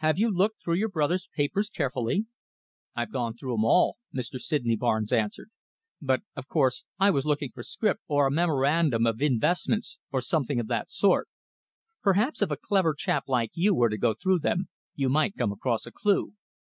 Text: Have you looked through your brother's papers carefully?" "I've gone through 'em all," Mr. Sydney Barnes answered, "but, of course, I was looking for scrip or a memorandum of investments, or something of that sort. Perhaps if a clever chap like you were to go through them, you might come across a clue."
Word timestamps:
Have 0.00 0.18
you 0.18 0.30
looked 0.30 0.62
through 0.62 0.74
your 0.74 0.90
brother's 0.90 1.30
papers 1.34 1.70
carefully?" 1.70 2.26
"I've 2.94 3.10
gone 3.10 3.32
through 3.32 3.54
'em 3.54 3.64
all," 3.64 3.96
Mr. 4.14 4.38
Sydney 4.38 4.76
Barnes 4.76 5.14
answered, 5.14 5.50
"but, 5.98 6.20
of 6.36 6.46
course, 6.46 6.84
I 6.98 7.10
was 7.10 7.24
looking 7.24 7.52
for 7.52 7.62
scrip 7.62 7.98
or 8.06 8.26
a 8.26 8.30
memorandum 8.30 9.06
of 9.06 9.22
investments, 9.22 9.98
or 10.12 10.20
something 10.20 10.60
of 10.60 10.66
that 10.66 10.90
sort. 10.90 11.30
Perhaps 12.02 12.42
if 12.42 12.50
a 12.50 12.58
clever 12.58 12.92
chap 12.92 13.24
like 13.28 13.52
you 13.54 13.74
were 13.74 13.88
to 13.88 13.96
go 13.96 14.12
through 14.12 14.40
them, 14.40 14.68
you 14.94 15.08
might 15.08 15.38
come 15.38 15.52
across 15.52 15.86
a 15.86 15.90
clue." 15.90 16.34